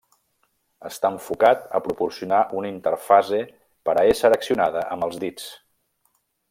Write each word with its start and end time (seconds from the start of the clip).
Està 0.87 1.11
enfocat 1.15 1.67
a 1.79 1.81
proporcionar 1.89 2.41
una 2.61 2.73
interfase 2.77 3.43
per 3.89 3.95
a 4.03 4.09
ésser 4.15 4.35
accionada 4.39 4.87
amb 4.97 5.09
els 5.11 5.25
dits. 5.27 5.51